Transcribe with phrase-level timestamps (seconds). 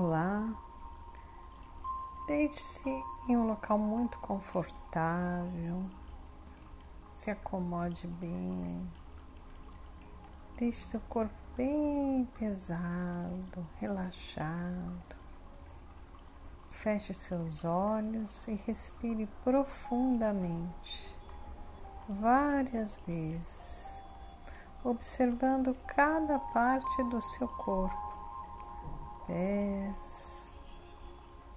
[0.00, 0.48] Olá,
[2.28, 2.88] deite-se
[3.28, 5.84] em um local muito confortável,
[7.12, 8.88] se acomode bem,
[10.56, 15.16] deixe seu corpo bem pesado, relaxado.
[16.70, 21.12] Feche seus olhos e respire profundamente,
[22.08, 24.00] várias vezes,
[24.84, 28.07] observando cada parte do seu corpo
[29.28, 30.54] pés,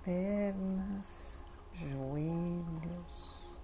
[0.03, 1.41] pernas,
[1.73, 3.57] joelhos,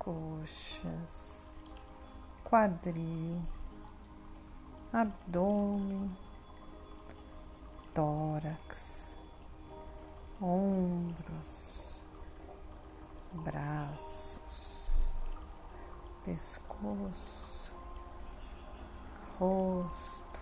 [0.00, 1.56] coxas,
[2.42, 3.40] quadril,
[4.92, 6.10] abdômen,
[7.94, 9.14] tórax,
[10.42, 12.02] ombros,
[13.32, 15.14] braços,
[16.24, 17.72] pescoço,
[19.38, 20.33] rosto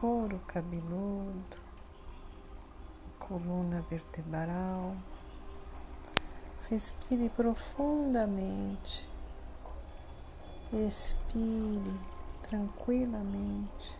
[0.00, 1.58] couro cabeludo,
[3.18, 4.96] coluna vertebral.
[6.70, 9.08] Respire profundamente,
[10.72, 12.00] expire
[12.42, 13.98] tranquilamente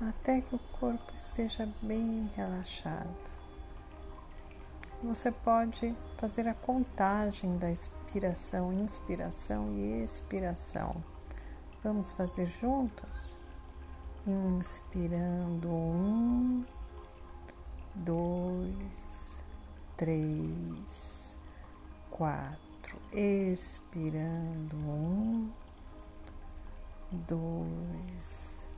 [0.00, 3.34] até que o corpo esteja bem relaxado.
[5.02, 10.96] Você pode fazer a contagem da expiração, inspiração e expiração.
[11.84, 13.43] Vamos fazer juntos?
[14.26, 16.64] Inspirando um,
[17.94, 19.44] dois,
[19.96, 21.38] três,
[22.10, 25.50] quatro, expirando um,
[27.12, 28.70] dois,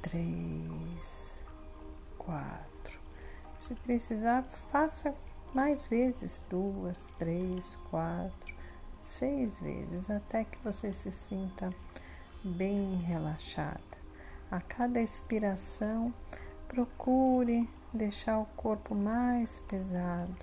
[0.00, 1.42] três,
[2.16, 3.00] quatro.
[3.58, 5.14] Se precisar, faça
[5.52, 8.54] mais vezes, duas, três, quatro,
[9.00, 11.74] seis vezes, até que você se sinta
[12.44, 13.87] bem relaxada.
[14.50, 16.10] A cada expiração,
[16.68, 20.34] procure deixar o corpo mais pesado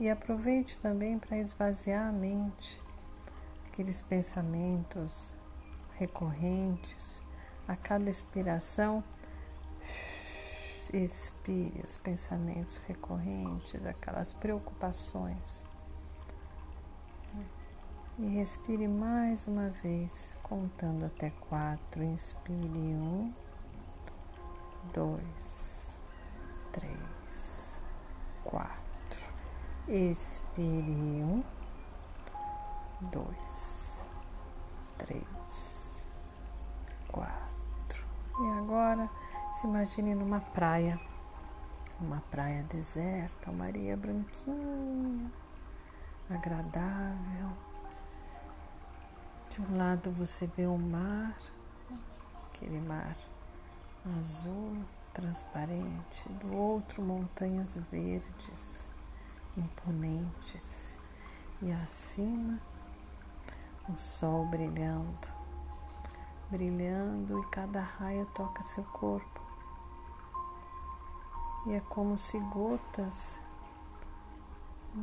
[0.00, 2.82] e aproveite também para esvaziar a mente,
[3.66, 5.34] aqueles pensamentos
[5.94, 7.22] recorrentes.
[7.68, 9.04] A cada expiração,
[10.92, 15.67] expire os pensamentos recorrentes, aquelas preocupações.
[18.20, 22.02] E respire mais uma vez, contando até quatro.
[22.02, 23.32] Inspire um,
[24.92, 25.96] dois,
[26.72, 27.80] três,
[28.42, 29.32] quatro.
[29.86, 30.90] Expire
[31.22, 31.44] um,
[33.02, 34.04] dois,
[34.98, 36.08] três,
[37.06, 38.04] quatro.
[38.40, 39.08] E agora
[39.54, 41.00] se imagine numa praia,
[42.00, 45.30] uma praia deserta, uma areia branquinha,
[46.28, 47.67] agradável
[49.58, 51.36] de um lado você vê o mar,
[52.46, 53.16] aquele mar
[54.16, 58.92] azul, transparente, do outro montanhas verdes,
[59.56, 61.00] imponentes,
[61.60, 62.60] e acima
[63.88, 65.28] o sol brilhando,
[66.50, 69.42] brilhando e cada raio toca seu corpo.
[71.66, 73.40] E é como se gotas,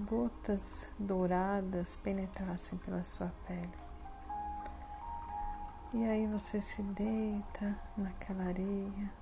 [0.10, 3.84] gotas douradas penetrassem pela sua pele.
[5.97, 9.13] E aí você se deita naquela areia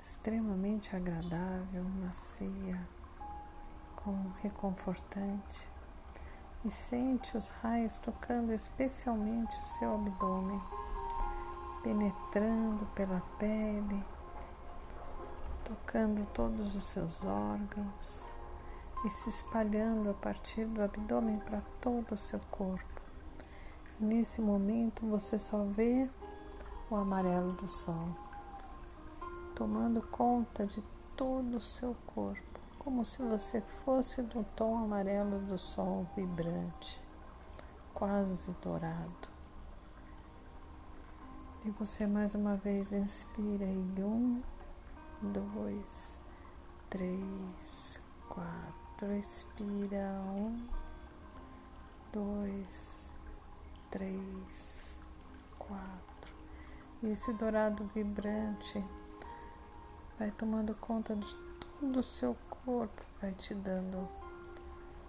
[0.00, 2.80] extremamente agradável, macia,
[3.94, 5.68] com reconfortante
[6.64, 10.58] e sente os raios tocando especialmente o seu abdômen,
[11.82, 14.02] penetrando pela pele,
[15.66, 18.26] tocando todos os seus órgãos
[19.04, 22.93] e se espalhando a partir do abdômen para todo o seu corpo.
[24.00, 26.08] Nesse momento você só vê
[26.90, 28.24] o amarelo do sol
[29.54, 30.82] tomando conta de
[31.16, 37.06] todo o seu corpo, como se você fosse do tom amarelo do sol vibrante,
[37.94, 39.32] quase dourado.
[41.64, 44.42] E você mais uma vez inspira em um,
[45.22, 46.20] dois,
[46.90, 49.12] três, quatro.
[49.12, 50.66] Expira um,
[52.12, 53.14] dois,
[53.94, 54.98] três,
[55.56, 56.34] quatro.
[57.00, 58.84] E esse dourado vibrante
[60.18, 61.32] vai tomando conta de
[61.78, 64.08] todo o seu corpo, vai te dando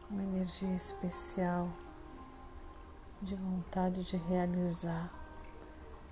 [0.08, 1.68] uma energia especial
[3.24, 5.12] de vontade de realizar,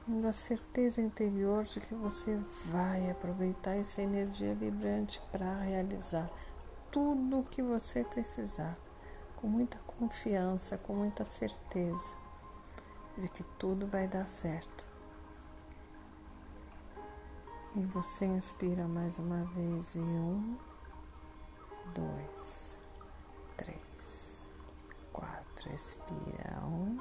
[0.07, 6.27] dando a certeza interior de que você vai aproveitar essa energia vibrante para realizar
[6.89, 8.75] tudo o que você precisar,
[9.35, 12.22] com muita confiança, com muita certeza
[13.17, 14.85] de que tudo vai dar certo.
[17.75, 20.57] E você inspira mais uma vez e um,
[21.93, 22.83] dois,
[23.57, 24.49] três,
[25.11, 25.73] quatro.
[25.73, 26.97] Expira um,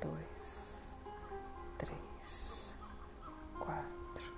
[0.00, 0.94] dois,
[1.76, 2.74] três,
[3.58, 4.32] quatro.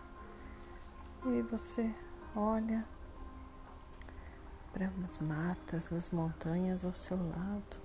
[1.26, 1.94] E você
[2.34, 2.84] olha
[4.72, 7.80] para as matas, as montanhas ao seu lado,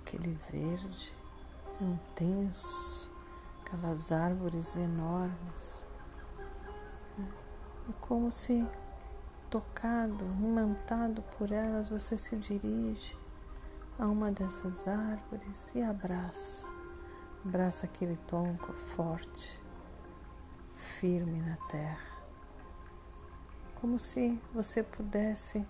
[0.00, 1.14] aquele verde
[1.80, 3.10] intenso,
[3.60, 5.84] aquelas árvores enormes
[7.88, 8.66] e como se
[9.48, 13.16] tocado, imantado por elas, você se dirige
[13.98, 16.66] a uma dessas árvores e abraça.
[17.44, 19.62] Abraça aquele tronco forte,
[20.74, 22.16] firme na terra.
[23.76, 25.64] Como se você pudesse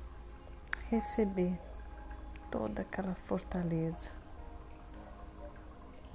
[0.89, 1.61] receber
[2.51, 4.13] toda aquela fortaleza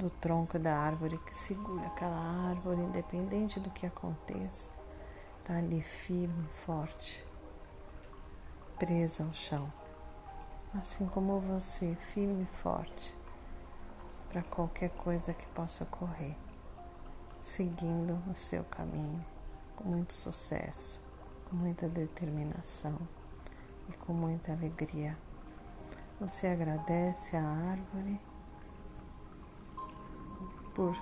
[0.02, 4.74] do tronco da árvore que segura aquela árvore, independente do que aconteça
[5.38, 7.24] está ali firme, forte,
[8.80, 9.72] presa ao chão.
[10.74, 13.16] Assim como você, firme e forte,
[14.30, 16.36] para qualquer coisa que possa ocorrer,
[17.40, 19.24] seguindo o seu caminho
[19.76, 21.00] com muito sucesso,
[21.48, 22.98] com muita determinação
[23.88, 25.16] e com muita alegria.
[26.20, 28.20] Você agradece a árvore
[30.74, 30.96] por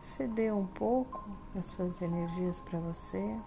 [0.00, 3.38] ceder um pouco das suas energias para você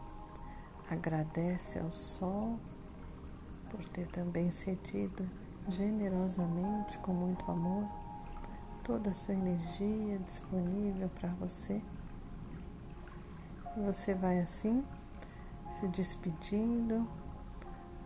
[0.89, 2.59] Agradece ao sol
[3.69, 5.29] por ter também cedido
[5.67, 7.87] generosamente, com muito amor,
[8.83, 11.79] toda a sua energia disponível para você.
[13.77, 14.83] E você vai assim
[15.71, 17.07] se despedindo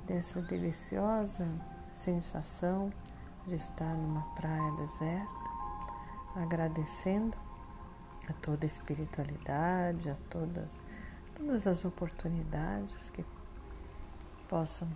[0.05, 1.47] dessa deliciosa
[1.93, 2.91] sensação
[3.47, 5.39] de estar numa praia deserta,
[6.35, 7.37] agradecendo
[8.29, 10.81] a toda a espiritualidade, a todas
[11.35, 13.25] todas as oportunidades que
[14.47, 14.87] possam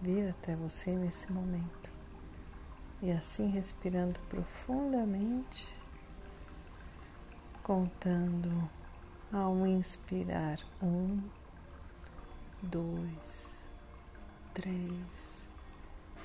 [0.00, 1.90] vir até você nesse momento.
[3.00, 5.74] E assim respirando profundamente,
[7.62, 8.68] contando
[9.32, 11.20] ao inspirar um,
[12.62, 13.64] dois,
[14.54, 15.48] três,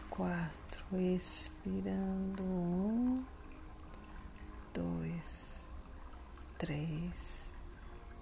[0.10, 3.24] quatro, expirando um,
[4.74, 5.63] dois,
[6.64, 7.52] três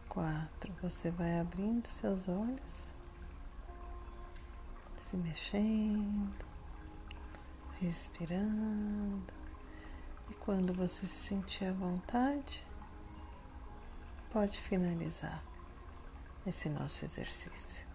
[0.09, 2.91] quatro, você vai abrindo seus olhos,
[4.97, 6.33] se mexendo,
[7.79, 9.31] respirando,
[10.27, 12.65] e quando você se sentir à vontade,
[14.31, 15.43] pode finalizar
[16.43, 17.90] esse nosso exercício.